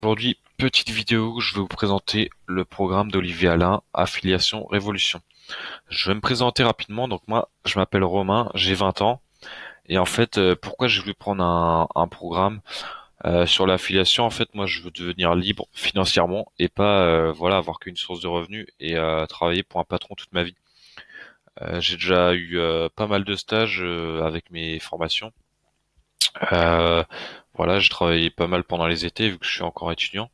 [0.00, 5.20] Aujourd'hui, petite vidéo je vais vous présenter le programme d'Olivier Alain, Affiliation Révolution.
[5.88, 7.08] Je vais me présenter rapidement.
[7.08, 9.20] Donc moi, je m'appelle Romain, j'ai 20 ans.
[9.86, 12.60] Et en fait, euh, pourquoi j'ai voulu prendre un, programme
[13.24, 14.24] euh, sur l'affiliation?
[14.24, 18.20] En fait, moi, je veux devenir libre financièrement et pas euh, voilà avoir qu'une source
[18.20, 18.94] de revenus et
[19.28, 20.54] travailler pour un patron toute ma vie.
[21.80, 22.60] j'ai déjà eu
[22.94, 23.82] pas mal de stages
[24.22, 25.32] avec mes formations.
[27.58, 30.30] Voilà, je travaillais pas mal pendant les étés vu que je suis encore étudiant.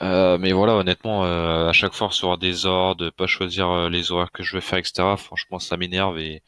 [0.00, 4.10] Euh, mais voilà, honnêtement, euh, à chaque fois recevoir des ordres, pas choisir euh, les
[4.12, 5.16] horaires que je vais faire, etc.
[5.18, 6.42] Franchement, ça m'énerve et,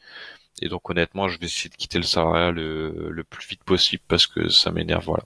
[0.63, 4.49] donc honnêtement, je vais essayer de quitter le salariat le, plus vite possible parce que
[4.49, 5.05] ça m'énerve.
[5.05, 5.25] Voilà.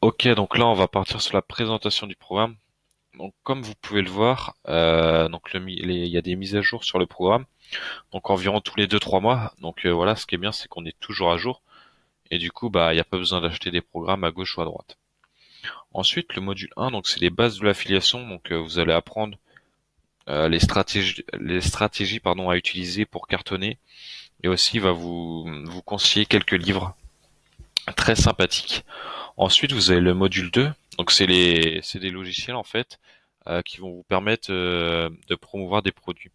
[0.00, 2.56] Ok, donc là, on va partir sur la présentation du programme.
[3.18, 6.98] Donc, comme vous pouvez le voir, donc il y a des mises à jour sur
[6.98, 7.46] le programme,
[8.12, 9.52] donc environ tous les 2-3 mois.
[9.60, 11.62] Donc voilà, ce qui est bien, c'est qu'on est toujours à jour.
[12.30, 14.60] Et du coup, bah, il n'y a pas besoin d'acheter des programmes à gauche ou
[14.60, 14.98] à droite.
[15.92, 18.26] Ensuite, le module 1, donc c'est les bases de l'affiliation.
[18.28, 19.38] Donc, euh, vous allez apprendre
[20.28, 23.78] euh, les stratégies, les stratégies pardon, à utiliser pour cartonner.
[24.42, 26.94] Et aussi, va vous, vous conseiller quelques livres
[27.96, 28.84] très sympathiques.
[29.36, 30.70] Ensuite, vous avez le module 2.
[30.98, 32.98] Donc, c'est les, c'est des logiciels en fait
[33.48, 36.30] euh, qui vont vous permettre de promouvoir des produits.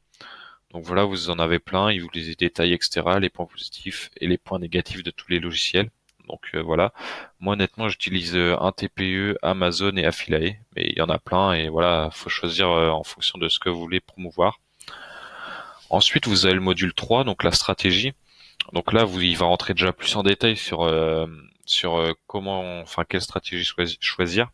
[0.74, 4.28] Donc voilà, vous en avez plein, il vous les détaille, etc., les points positifs et
[4.28, 5.90] les points négatifs de tous les logiciels.
[6.28, 6.94] Donc euh, voilà,
[7.40, 11.54] moi honnêtement j'utilise euh, un TPE, Amazon et Affiliate, mais il y en a plein
[11.54, 14.60] et voilà, faut choisir euh, en fonction de ce que vous voulez promouvoir.
[15.90, 18.14] Ensuite vous avez le module 3, donc la stratégie.
[18.72, 20.90] Donc là vous, il va rentrer déjà plus en détail sur
[21.66, 23.66] sur comment, enfin quelle stratégie
[24.00, 24.50] choisir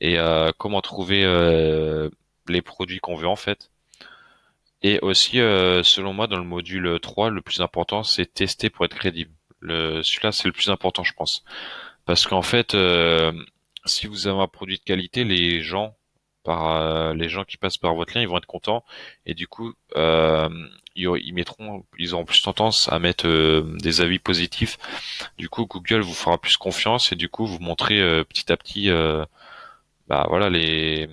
[0.00, 0.18] et
[0.58, 1.22] comment trouver
[2.48, 3.70] les produits qu'on veut en fait.
[4.82, 8.84] Et aussi, euh, selon moi, dans le module 3, le plus important, c'est tester pour
[8.84, 9.32] être crédible.
[9.60, 11.44] Le, celui-là, c'est le plus important, je pense.
[12.04, 13.32] Parce qu'en fait, euh,
[13.86, 15.96] si vous avez un produit de qualité, les gens,
[16.44, 18.84] par euh, les gens qui passent par votre lien, ils vont être contents.
[19.26, 23.26] Et du coup, ils, mettront, ils auront plus tendance à mettre
[23.78, 24.78] des avis positifs.
[25.38, 28.90] Du coup, Google vous fera plus confiance et du coup, vous montrez petit à petit,
[30.08, 31.08] bah voilà, les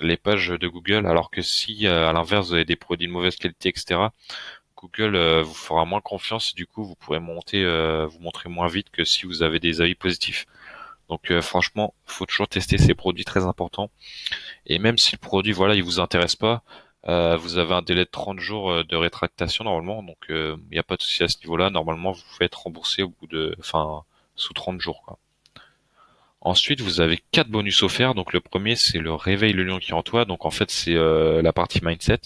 [0.00, 3.12] les pages de Google, alors que si euh, à l'inverse vous avez des produits de
[3.12, 4.00] mauvaise qualité, etc.,
[4.76, 8.48] Google euh, vous fera moins confiance et du coup vous pourrez monter, euh, vous montrer
[8.48, 10.46] moins vite que si vous avez des avis positifs.
[11.08, 13.90] Donc franchement, faut toujours tester ces produits très importants.
[14.66, 16.62] Et même si le produit, voilà, il vous intéresse pas,
[17.06, 20.96] vous avez un délai de 30 jours de rétractation normalement, donc il n'y a pas
[20.96, 21.70] de souci à ce niveau-là.
[21.70, 24.04] Normalement, vous pouvez être remboursé au bout de, enfin,
[24.36, 25.02] sous 30 jours.
[25.04, 25.18] Quoi.
[26.44, 28.14] Ensuite, vous avez quatre bonus offerts.
[28.14, 30.26] Donc le premier, c'est le réveil le lion qui est en toi.
[30.26, 32.20] Donc en fait, c'est euh, la partie mindset.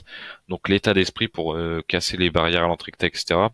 [0.48, 3.48] Donc l'état d'esprit pour euh, casser les barrières à l'entrée, etc.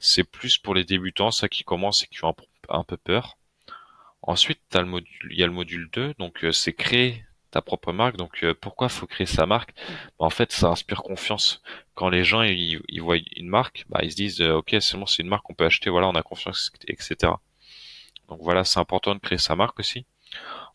[0.00, 2.34] C'est plus pour les débutants, ça qui commence et qui ont
[2.68, 3.38] un, peu peur.
[4.22, 6.14] Ensuite, il y a le module 2.
[6.18, 8.16] Donc euh, c'est créer ta propre marque.
[8.16, 9.72] Donc pourquoi faut créer sa marque?
[10.18, 11.62] Bah, En fait, ça inspire confiance.
[11.94, 15.28] Quand les gens ils, voient une marque, bah, ils se disent ok, c'est c'est une
[15.28, 15.90] marque qu'on peut acheter.
[15.90, 17.34] Voilà, on a confiance, etc.
[18.32, 20.06] Donc voilà, c'est important de créer sa marque aussi.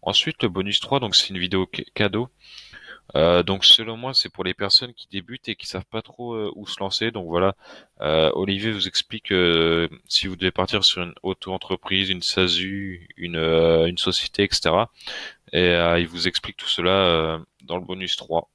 [0.03, 2.29] Ensuite, le bonus 3, donc c'est une vidéo cadeau.
[3.16, 6.35] Euh, donc selon moi, c'est pour les personnes qui débutent et qui savent pas trop
[6.35, 7.09] euh, où se lancer.
[7.09, 7.56] Donc voilà,
[8.01, 9.34] euh, Olivier vous explique
[10.07, 14.75] si vous devez partir sur une auto-entreprise, une SASU, une, société, etc.
[15.51, 18.47] Et il vous explique tout cela dans le bonus 3.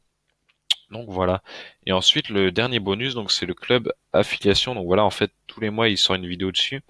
[0.92, 1.42] Donc voilà.
[1.86, 4.76] Et ensuite, le dernier bonus, donc c'est le club affiliation.
[4.76, 6.82] Donc voilà, en fait, tous les mois, il sort une vidéo dessus.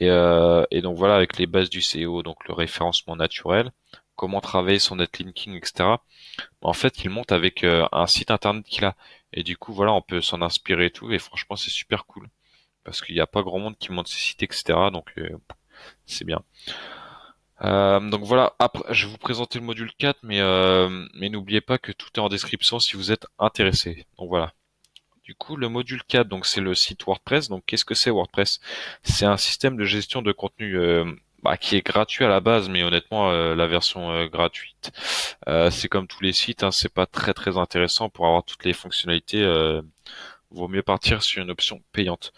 [0.00, 3.70] Et, euh, et, donc voilà, avec les bases du SEO, donc le référencement naturel,
[4.16, 5.96] comment travailler son netlinking, etc.
[6.62, 8.96] En fait, il monte avec euh, un site internet qu'il a.
[9.32, 11.12] Et du coup, voilà, on peut s'en inspirer et tout.
[11.12, 12.28] Et franchement, c'est super cool.
[12.84, 14.64] Parce qu'il n'y a pas grand monde qui monte ses sites, etc.
[14.92, 15.38] Donc, euh,
[16.06, 16.42] c'est bien.
[17.60, 20.40] donc voilà, après, je vais vous présenter le module 4, mais,
[21.14, 24.06] mais n'oubliez pas que tout est en description si vous êtes intéressé.
[24.18, 24.52] Donc voilà.
[25.24, 27.48] Du coup, le module 4, donc c'est le site WordPress.
[27.48, 28.60] Donc, qu'est-ce que c'est WordPress?
[29.02, 31.10] C'est un système de gestion de contenu euh,
[31.42, 34.92] bah, qui est gratuit à la base, mais honnêtement, euh, la version euh, gratuite,
[35.70, 38.74] c'est comme tous les sites, hein, c'est pas très très intéressant pour avoir toutes les
[38.74, 39.42] fonctionnalités.
[40.50, 42.32] vaut mieux partir sur une option payante.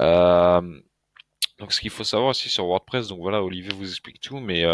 [0.00, 4.64] donc, ce qu'il faut savoir aussi sur WordPress, donc voilà, Olivier vous explique tout, mais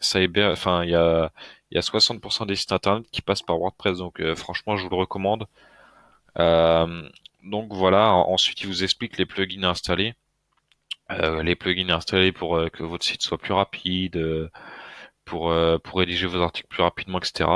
[0.00, 1.32] ça bien, enfin, il y a
[1.70, 4.90] il y a 60% des sites internet qui passent par WordPress, donc franchement, je vous
[4.90, 5.46] le recommande.
[6.40, 7.08] Euh,
[7.42, 10.14] donc voilà, ensuite il vous explique les plugins à installer.
[11.10, 14.50] Euh, les plugins à installer pour euh, que votre site soit plus rapide,
[15.24, 15.54] pour,
[15.84, 17.48] pour rédiger vos articles plus rapidement, etc.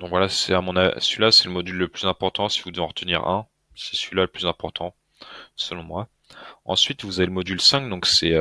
[0.00, 2.82] Donc voilà, c'est à mon celui-là c'est le module le plus important si vous devez
[2.82, 3.46] en retenir un.
[3.74, 4.94] C'est celui-là le plus important,
[5.56, 6.08] selon moi.
[6.64, 8.34] Ensuite, vous avez le module 5, donc c'est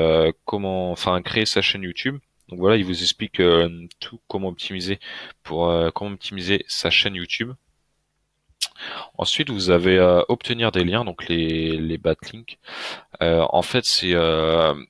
[0.45, 2.19] comment enfin créer sa chaîne YouTube.
[2.49, 3.41] Donc voilà, il vous explique
[3.99, 4.99] tout comment optimiser
[5.43, 7.53] pour comment optimiser sa chaîne YouTube.
[9.17, 9.99] Ensuite, vous avez
[10.29, 12.59] obtenir des liens, donc les, les backlinks.
[13.21, 14.13] en fait, c'est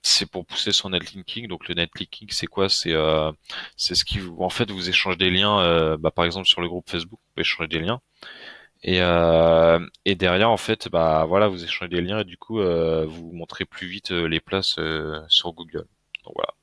[0.02, 1.48] c'est pour pousser son netlinking.
[1.48, 2.70] Donc le netlinking, c'est quoi?
[2.70, 2.94] C'est
[3.78, 5.98] c'est ce qui vous, en fait, vous échangez des liens.
[5.98, 8.02] Bah, par exemple, sur le groupe Facebook, vous pouvez échanger des liens.
[8.84, 12.60] Et, euh, et derrière, en fait, bah voilà, vous échangez des liens et du coup,
[12.60, 14.78] euh, vous montrez plus vite euh, les places
[15.30, 15.88] sur Google.
[16.26, 16.54] Donc voilà.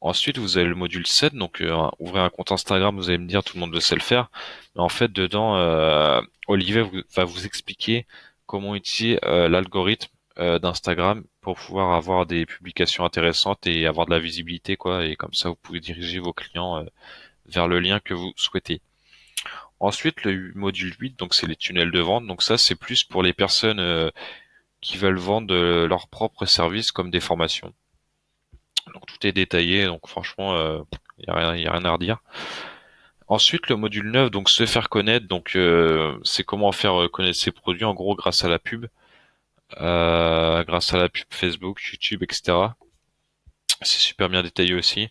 [0.00, 1.62] Ensuite, vous avez le module 7, donc
[1.98, 4.30] ouvrez un compte Instagram, vous allez me dire tout le monde sait le faire.
[4.74, 5.54] Mais en fait, dedans,
[6.48, 6.84] Olivier
[7.14, 8.06] va vous expliquer
[8.46, 14.76] comment utiliser l'algorithme d'Instagram pour pouvoir avoir des publications intéressantes et avoir de la visibilité,
[14.76, 15.06] quoi.
[15.06, 16.84] Et comme ça, vous pouvez diriger vos clients
[17.46, 18.80] vers le lien que vous souhaitez.
[19.80, 22.26] Ensuite, le module 8, donc c'est les tunnels de vente.
[22.26, 24.10] Donc ça, c'est plus pour les personnes euh,
[24.80, 27.74] qui veulent vendre euh, leurs propres services comme des formations.
[29.06, 30.82] Tout est détaillé, donc franchement, il euh,
[31.26, 32.18] n'y a, rien, à redire.
[33.28, 35.58] Ensuite, le module 9, donc se faire connaître, donc
[36.24, 38.86] c'est comment faire connaître ses produits, en gros, grâce à la pub,
[39.72, 42.68] grâce à la pub Facebook, YouTube, etc.
[43.82, 45.08] C'est super bien détaillé aussi.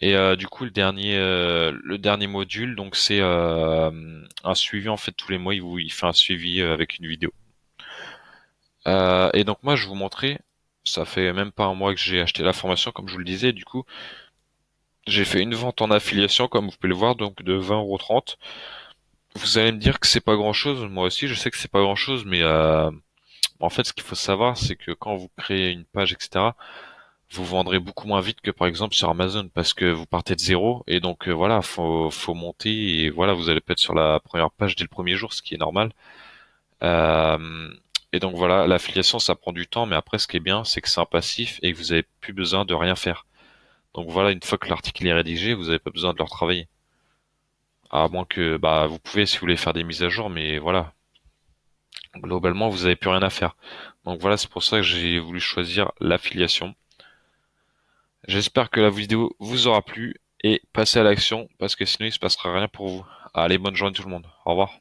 [0.00, 3.90] Et euh, du coup, le dernier, euh, le dernier module, donc c'est euh,
[4.44, 5.54] un suivi en fait tous les mois.
[5.54, 7.32] Il, il fait un suivi avec une vidéo.
[8.86, 10.38] et donc moi, je vous montrer.
[10.86, 13.24] Ça fait même pas un mois que j'ai acheté la formation, comme je vous le
[13.24, 13.52] disais.
[13.52, 13.84] Du coup,
[15.06, 18.36] j'ai fait une vente en affiliation, comme vous pouvez le voir, donc de 20,30€.
[19.36, 20.84] Vous allez me dire que c'est pas grand chose.
[20.90, 24.14] Moi aussi, je sais que c'est pas grand chose, mais en fait, ce qu'il faut
[24.14, 26.50] savoir, c'est que quand vous créez une page, etc
[27.32, 30.40] vous vendrez beaucoup moins vite que par exemple sur Amazon parce que vous partez de
[30.40, 32.70] zéro et donc euh, voilà faut faut monter
[33.04, 35.54] et voilà vous allez peut-être sur la première page dès le premier jour ce qui
[35.54, 35.92] est normal
[36.82, 37.70] euh,
[38.16, 40.80] et donc voilà l'affiliation ça prend du temps mais après ce qui est bien c'est
[40.80, 43.26] que c'est un passif et que vous avez plus besoin de rien faire
[43.94, 46.68] donc voilà une fois que l'article est rédigé vous n'avez pas besoin de le retravailler
[47.90, 50.58] à moins que bah vous pouvez si vous voulez faire des mises à jour mais
[50.58, 50.92] voilà
[52.16, 53.56] globalement vous n'avez plus rien à faire
[54.04, 56.74] donc voilà c'est pour ça que j'ai voulu choisir l'affiliation
[58.28, 62.12] J'espère que la vidéo vous aura plu et passez à l'action parce que sinon il
[62.12, 63.06] se passera rien pour vous.
[63.34, 64.26] Allez, bonne journée tout le monde.
[64.44, 64.80] Au revoir.